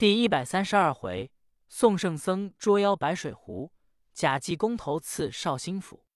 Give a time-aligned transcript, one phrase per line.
[0.00, 1.30] 第一百三十二回，
[1.68, 3.70] 宋圣僧捉妖白水湖，
[4.14, 6.06] 假济公头刺绍兴府。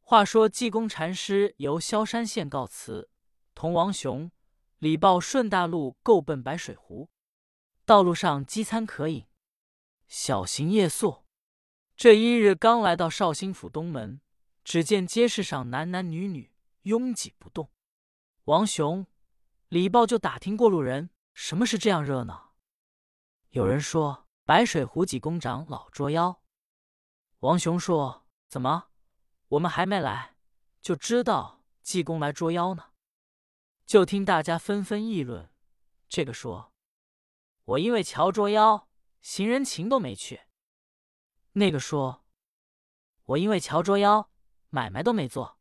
[0.00, 3.08] 话说济公禅师由萧山县告辞，
[3.54, 4.32] 同王雄、
[4.80, 7.08] 李豹顺大路够奔白水湖。
[7.84, 9.24] 道路上饥餐渴饮，
[10.08, 11.24] 小行夜宿。
[11.94, 14.20] 这一日刚来到绍兴府东门，
[14.64, 16.50] 只见街市上男男女女
[16.82, 17.70] 拥挤不动。
[18.46, 19.06] 王雄、
[19.68, 22.49] 李豹就打听过路人，什么是这样热闹？
[23.50, 26.40] 有人说白水湖济公长老捉妖。
[27.40, 28.90] 王雄说：“怎么，
[29.48, 30.36] 我们还没来，
[30.80, 32.92] 就知道济公来捉妖呢？”
[33.84, 35.50] 就听大家纷纷议论。
[36.08, 36.72] 这个说
[37.64, 38.88] ：“我因为桥捉妖，
[39.20, 40.42] 行人情都没去。”
[41.54, 42.24] 那个说
[43.26, 44.30] ：“我因为桥捉妖，
[44.68, 45.58] 买卖都没做。”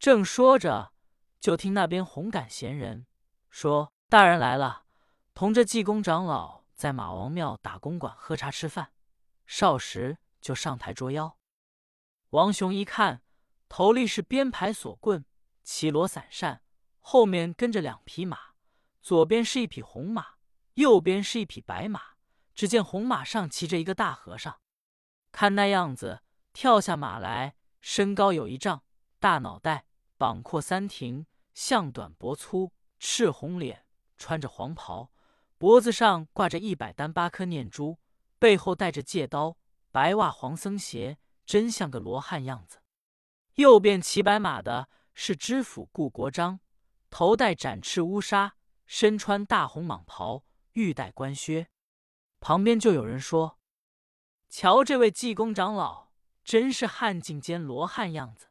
[0.00, 0.92] 正说着，
[1.38, 3.06] 就听那边红杆闲人
[3.50, 4.84] 说：“大人来了，
[5.32, 8.92] 同着济公长老。”在马王庙打公馆喝茶吃饭，
[9.48, 11.36] 少时就上台捉妖。
[12.30, 13.20] 王雄一看，
[13.68, 15.24] 头立是编排锁棍，
[15.64, 16.62] 骑罗伞扇，
[17.00, 18.54] 后面跟着两匹马，
[19.02, 20.36] 左边是一匹红马，
[20.74, 22.00] 右边是一匹白马。
[22.54, 24.60] 只见红马上骑着一个大和尚，
[25.32, 26.22] 看那样子，
[26.52, 28.84] 跳下马来，身高有一丈，
[29.18, 33.84] 大脑袋，膀阔三庭，项短脖粗，赤红脸，
[34.16, 35.10] 穿着黄袍。
[35.58, 37.98] 脖子上挂着一百单八颗念珠，
[38.38, 39.56] 背后带着戒刀，
[39.90, 42.78] 白袜黄僧鞋，真像个罗汉样子。
[43.56, 46.60] 右边骑白马的是知府顾国璋，
[47.10, 48.54] 头戴展翅乌纱，
[48.86, 51.66] 身穿大红蟒袍，玉带官靴。
[52.38, 53.58] 旁边就有人说
[54.48, 56.12] ：“瞧这位济公长老，
[56.44, 58.46] 真是汉境间罗汉样子。”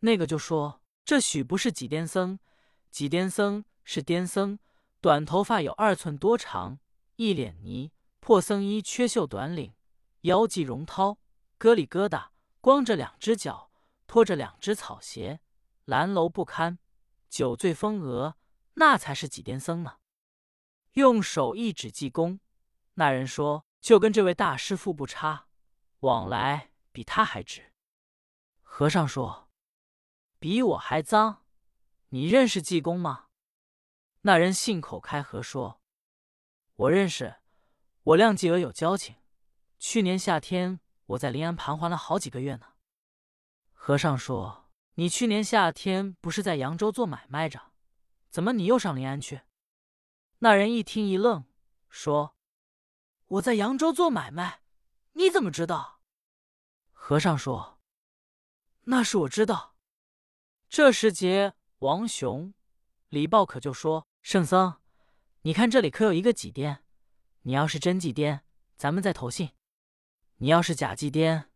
[0.00, 2.40] 那个就说：“这许不是几癫僧，
[2.90, 4.58] 几癫僧是癫僧。”
[5.00, 6.78] 短头发有二寸多长，
[7.16, 9.74] 一脸泥，破僧衣，缺袖短领，
[10.22, 11.16] 腰系绒绦，
[11.58, 12.28] 疙里疙瘩，
[12.60, 13.70] 光着两只脚，
[14.06, 15.40] 拖着两只草鞋，
[15.86, 16.78] 蓝楼不堪，
[17.30, 18.36] 酒醉风额，
[18.74, 19.96] 那才是几癫僧呢。
[20.92, 22.40] 用手一指济公，
[22.94, 25.46] 那人说：“就跟这位大师傅不差，
[26.00, 27.72] 往来比他还直。”
[28.60, 29.48] 和尚说
[30.38, 31.44] ：“比我还脏，
[32.10, 33.28] 你认识济公吗？”
[34.22, 35.80] 那人信口开河说
[36.76, 37.36] ：“我认识，
[38.02, 39.16] 我谅济娥有交情。
[39.78, 42.74] 去年夏天我在临安盘桓了好几个月呢。”
[43.72, 47.72] 和尚说：“你去年夏天不是在扬州做买卖着？
[48.28, 49.40] 怎么你又上临安去？”
[50.40, 51.46] 那人一听一愣，
[51.88, 52.36] 说
[53.24, 54.60] ：“我在扬州做买卖，
[55.12, 56.02] 你怎么知道？”
[56.92, 57.80] 和尚说
[58.84, 59.76] ：“那是我知道。”
[60.68, 62.52] 这时节，王雄、
[63.08, 64.06] 李豹可就说。
[64.22, 64.76] 圣僧，
[65.42, 66.80] 你看这里可有一个祭奠？
[67.42, 68.42] 你要是真祭奠，
[68.76, 69.54] 咱们再投信；
[70.36, 71.46] 你要是假祭奠，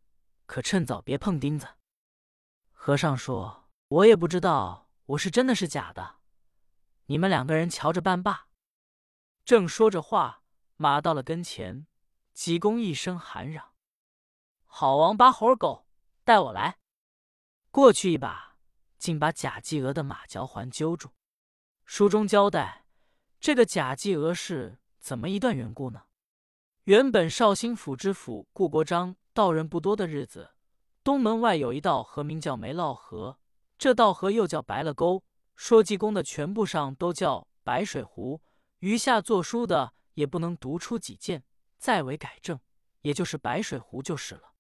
[0.47, 1.69] 可趁早别碰钉子。
[2.73, 6.17] 和尚说：“我也不知道我是真的是假的，
[7.07, 8.49] 你们两个人瞧着办罢。”
[9.45, 10.43] 正说着话，
[10.77, 11.87] 马到了跟前，
[12.33, 13.75] 济公一声喊嚷
[14.65, 15.87] ：“好王八猴狗，
[16.25, 16.79] 带我来！”
[17.71, 18.57] 过去一把，
[18.99, 21.11] 竟把假济鹅的马脚环揪住。
[21.84, 22.87] 书中交代，
[23.39, 26.05] 这个假济娥是怎么一段缘故呢？
[26.84, 30.50] 原本绍兴府知府顾国璋道人不多的日子，
[31.03, 33.39] 东门外有一道河，名叫梅涝河。
[33.77, 35.22] 这道河又叫白了沟。
[35.56, 38.41] 说济公的全部上都叫白水湖，
[38.81, 41.45] 余下作书的也不能读出几件，
[41.78, 42.59] 再为改正，
[43.03, 44.55] 也就是白水湖就是了。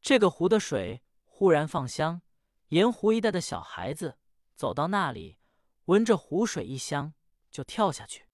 [0.00, 2.22] 这个湖的水忽然放香，
[2.68, 4.18] 沿湖一带的小孩子
[4.54, 5.39] 走到那里。
[5.86, 7.14] 闻着湖水一香，
[7.50, 8.26] 就跳下去。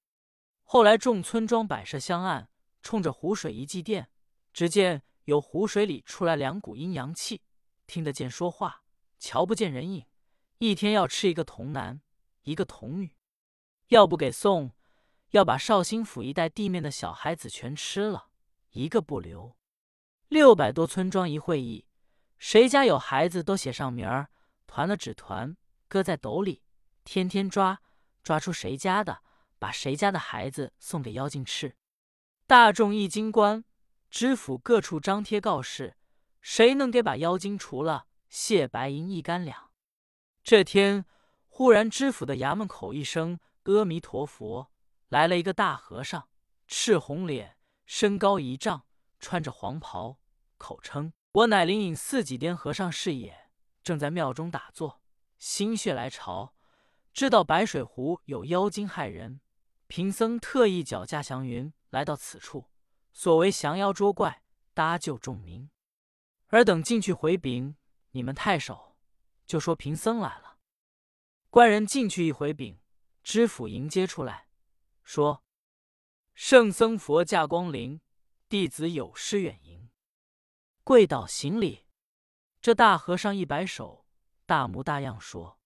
[0.64, 2.50] 后来众村庄摆设香案，
[2.82, 4.06] 冲着湖水一祭奠，
[4.52, 7.42] 只见有湖水里出来两股阴阳气，
[7.86, 8.82] 听得见说话，
[9.18, 10.06] 瞧不见人影。
[10.58, 12.00] 一天要吃一个童男，
[12.42, 13.14] 一个童女，
[13.88, 14.72] 要不给送，
[15.30, 18.30] 要把绍兴府一带地面的小孩子全吃了，
[18.70, 19.56] 一个不留。
[20.28, 21.86] 六百多村庄一会议，
[22.38, 24.30] 谁家有孩子都写上名儿，
[24.66, 25.56] 团了纸团，
[25.86, 26.64] 搁在斗里。
[27.06, 27.80] 天天抓，
[28.24, 29.22] 抓出谁家的，
[29.60, 31.76] 把谁家的孩子送给妖精吃。
[32.48, 33.64] 大众一经官，
[34.10, 35.96] 知府各处张贴告示，
[36.40, 39.70] 谁能给把妖精除了，谢白银一干两。
[40.42, 41.04] 这天
[41.48, 44.72] 忽然知府的衙门口一声阿弥陀佛，
[45.08, 46.28] 来了一个大和尚，
[46.66, 48.84] 赤红脸，身高一丈，
[49.20, 50.18] 穿着黄袍，
[50.58, 53.50] 口称我乃灵隐寺几颠和尚是也，
[53.84, 55.00] 正在庙中打坐，
[55.38, 56.55] 心血来潮。
[57.16, 59.40] 知道白水湖有妖精害人，
[59.86, 62.70] 贫僧特意脚驾祥云来到此处，
[63.10, 64.42] 所为降妖捉怪，
[64.74, 65.70] 搭救众民。
[66.48, 67.74] 尔等进去回禀
[68.10, 68.98] 你们太守，
[69.46, 70.58] 就说贫僧来了。
[71.48, 72.78] 官人进去一回禀，
[73.22, 74.48] 知府迎接出来，
[75.02, 75.42] 说
[76.36, 77.98] ：“圣僧佛驾光临，
[78.46, 79.88] 弟子有失远迎，
[80.84, 81.86] 跪倒行礼。”
[82.60, 84.04] 这大和尚一摆手，
[84.44, 85.58] 大模大样说：“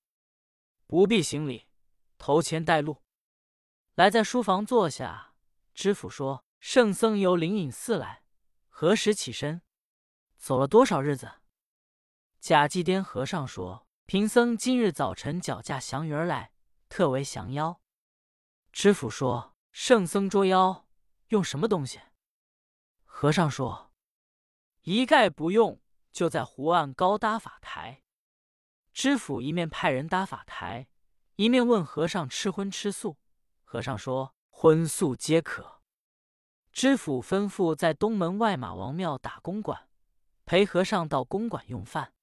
[0.91, 1.69] 不必行礼，
[2.19, 3.01] 头前带路。”
[3.95, 5.37] 来在书房坐下。
[5.73, 8.25] 知府说：“圣僧由灵隐寺来，
[8.69, 9.63] 何时起身？
[10.37, 11.31] 走了多少日子？”
[12.41, 13.87] 假祭颠和尚说。
[14.05, 16.51] 贫僧今日早晨脚驾祥云而来，
[16.89, 17.81] 特为降妖。
[18.73, 20.89] 知府说：“圣僧捉妖
[21.29, 22.01] 用什么东西？”
[23.07, 23.93] 和尚说
[24.83, 28.03] ：“一概不用，就在湖岸高搭法台。”
[28.93, 30.89] 知府一面派人搭法台，
[31.37, 33.17] 一面问和尚吃荤吃素。
[33.65, 35.81] 和尚说：“荤素皆可。”
[36.73, 39.89] 知府吩咐在东门外马王庙打公馆，
[40.45, 42.15] 陪和尚到公馆用饭。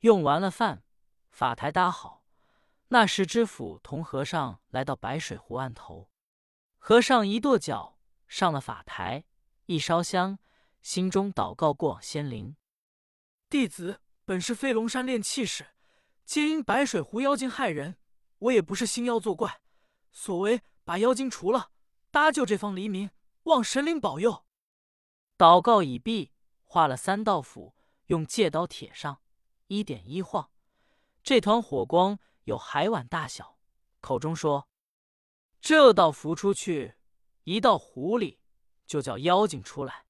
[0.00, 0.82] 用完了饭。
[1.30, 2.22] 法台搭好，
[2.88, 6.08] 那时知府同和尚来到白水湖岸头，
[6.78, 7.98] 和尚一跺脚
[8.28, 9.24] 上了法台，
[9.66, 10.38] 一烧香，
[10.80, 12.56] 心中祷告过往仙灵。
[13.50, 15.73] 弟子本是飞龙山炼气士，
[16.24, 17.98] 皆因白水湖妖精害人，
[18.38, 19.60] 我也不是兴妖作怪，
[20.10, 21.70] 所为把妖精除了，
[22.10, 23.10] 搭救这方黎民，
[23.44, 24.44] 望神灵保佑。
[25.36, 26.32] 祷告已毕，
[26.62, 27.74] 画了三道符，
[28.06, 29.20] 用戒刀铁上，
[29.66, 30.50] 一点一晃。
[31.22, 33.58] 这团火光有海碗大小，
[34.00, 34.68] 口中说
[35.60, 36.96] ：“这道符出去，
[37.44, 38.40] 一到湖里，
[38.86, 40.06] 就叫妖精出来。”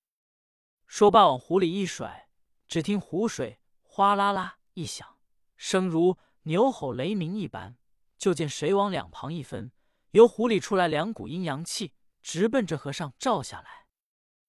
[0.87, 2.29] 说罢往湖里一甩，
[2.69, 5.14] 只听湖水哗啦啦一响，
[5.57, 7.77] 声如牛吼雷鸣一般。
[8.17, 9.71] 就见水往两旁一分，
[10.13, 11.93] 由湖里出来两股阴阳气，
[12.23, 13.87] 直奔这和尚照下来。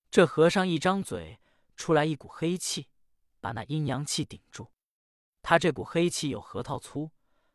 [0.10, 1.42] 这和尚一张嘴，
[1.76, 2.88] 出来一股黑气，
[3.42, 4.72] 把那阴阳气顶住。
[5.42, 7.12] 他这股黑气有核桃粗，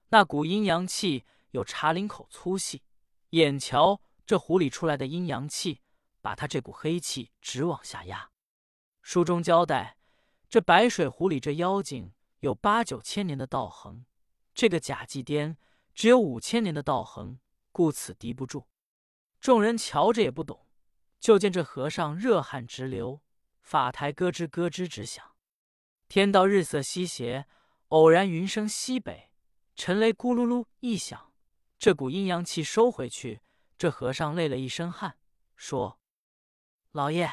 [0.08, 2.82] 那股阴阳气有茶陵口粗细。
[3.30, 5.80] 眼瞧这湖里出来的阴阳气，
[6.20, 8.30] 把他这股黑气直往下压。
[9.00, 9.96] 书中交代，
[10.50, 14.04] 这白水湖里这妖精有八九千年的道行，
[14.54, 15.56] 这个假祭颠
[15.94, 17.38] 只有五千年的道行，
[17.72, 18.68] 故此敌不住。
[19.40, 20.66] 众人瞧着也不懂，
[21.18, 23.22] 就见这和尚热汗直流，
[23.62, 25.24] 法台咯吱咯吱直响。
[26.08, 27.46] 天到日色西斜。
[27.90, 29.32] 偶然云生西北，
[29.74, 31.32] 沉雷咕噜噜一响，
[31.76, 33.40] 这股阴阳气收回去。
[33.76, 35.18] 这和尚累了一身汗，
[35.56, 35.98] 说
[36.92, 37.28] ：“老爷，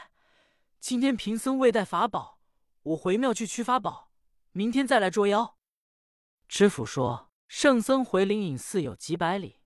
[0.80, 2.40] 今天贫僧未带法宝，
[2.82, 4.07] 我回庙去取法宝，
[4.58, 5.60] 明天再来捉妖。”
[6.50, 9.60] 知府说：“圣僧回灵隐寺有几百里，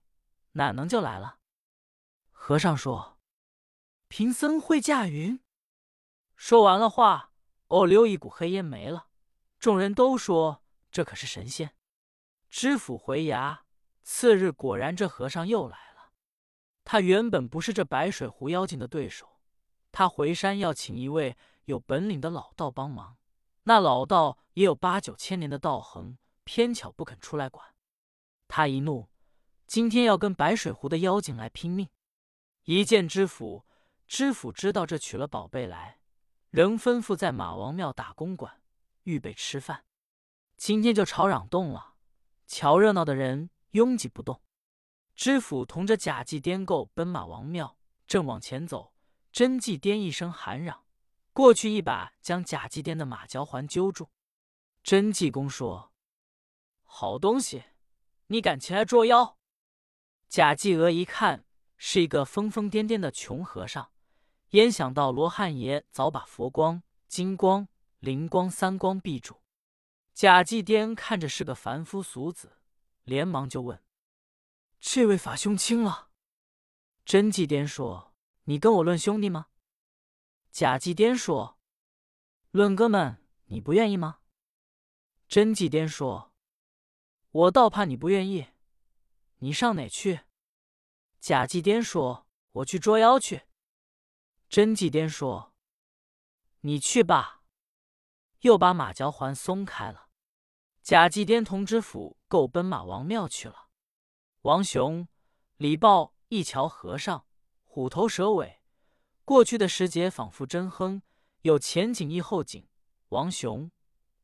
[0.52, 1.38] 哪能就来了？”
[2.30, 3.18] 和尚说
[4.08, 5.40] ：“贫僧会驾云。”
[6.36, 7.32] 说完了话，
[7.68, 9.08] 哦溜一股黑烟没了。
[9.58, 10.62] 众人都说。
[10.90, 11.74] 这可是神仙！
[12.50, 13.60] 知府回衙，
[14.02, 16.12] 次日果然这和尚又来了。
[16.84, 19.40] 他原本不是这白水湖妖精的对手，
[19.90, 23.16] 他回山要请一位有本领的老道帮忙。
[23.64, 27.74] 那老道也有八九千年的道行，偏巧不肯出来管。
[28.48, 29.08] 他一怒，
[29.66, 31.88] 今天要跟白水湖的妖精来拼命。
[32.64, 33.64] 一见知府，
[34.06, 35.98] 知府知道这取了宝贝来，
[36.50, 38.60] 仍吩咐在马王庙打公馆，
[39.04, 39.84] 预备吃饭。
[40.56, 41.94] 今天就吵嚷动了，
[42.46, 44.42] 瞧热闹的人拥挤不动。
[45.14, 47.76] 知府同着假祭颠构奔马王庙，
[48.06, 48.92] 正往前走，
[49.30, 50.84] 真祭颠一声喊嚷，
[51.32, 54.10] 过去一把将假祭颠的马脚环揪住。
[54.82, 55.92] 真济公说
[56.82, 57.64] ：“好东西，
[58.26, 59.38] 你敢前来捉妖？”
[60.28, 61.46] 假济娥一看，
[61.76, 63.92] 是一个疯疯癫癫的穷和尚，
[64.50, 69.40] 焉想到罗汉爷早把佛光、金光、灵光三光闭住。
[70.14, 72.58] 贾继颠看着是个凡夫俗子，
[73.04, 73.82] 连忙就问
[74.80, 76.10] ：“这位法兄轻了？”
[77.06, 79.46] 真继颠说：“你跟我论兄弟吗？”
[80.52, 81.58] 贾继颠说
[82.52, 84.20] ：“论哥们，你不愿意吗？”
[85.26, 86.34] 真继颠说
[87.32, 88.48] ：“我倒怕你不愿意。
[89.38, 90.20] 你上哪去？”
[91.18, 93.44] 贾继颠说：“我去捉妖去。”
[94.50, 95.54] 真继颠说
[96.60, 97.42] ：“你去吧。”
[98.40, 100.10] 又把马脚环松开了。
[100.82, 103.70] 贾继颠同知府够奔马王庙去了。
[104.42, 105.08] 王雄、
[105.56, 107.26] 李豹一瞧和尚，
[107.64, 108.61] 虎头蛇尾，
[109.32, 111.00] 过去的时节仿佛真哼，
[111.40, 112.68] 有前景亦后景。
[113.08, 113.70] 王雄、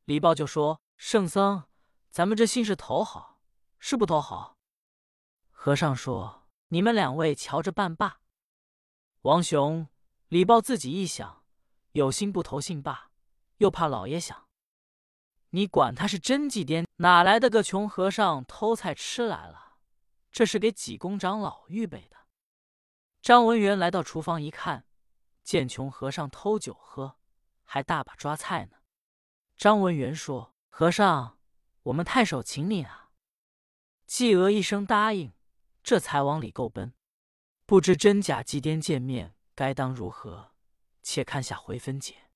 [0.05, 1.63] 李豹就说：“圣僧，
[2.11, 3.41] 咱们这姓是头好，
[3.79, 4.59] 是不头好？”
[5.49, 8.19] 和尚说：“你们两位瞧着办罢。”
[9.25, 9.87] 王雄、
[10.27, 11.43] 李豹自己一想，
[11.93, 13.09] 有心不投信罢，
[13.57, 14.45] 又怕老爷想
[15.49, 19.77] ：“你管他是真祭奠，哪来的个穷和尚偷菜吃来了？
[20.31, 22.17] 这是给济公长老预备的。”
[23.23, 24.85] 张文元来到厨房一看，
[25.49, 27.17] 见穷和尚偷酒喝，
[27.63, 28.77] 还大把抓菜呢。
[29.57, 31.39] 张文元说：“和尚，
[31.81, 33.09] 我们太守请你啊。”
[34.05, 35.33] 季娥一声答应，
[35.81, 36.93] 这才往里够奔。
[37.65, 40.53] 不知真假祭颠见面，该当如何？
[41.01, 42.28] 且看下回分解。